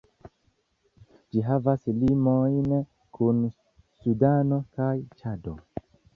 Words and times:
Ĝi 1.35 1.43
havas 1.49 1.85
limojn 2.05 2.73
kun 3.19 3.45
Sudano 4.01 4.61
kaj 4.81 4.91
Ĉado. 5.23 5.57